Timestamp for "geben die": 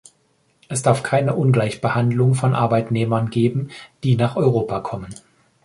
3.29-4.15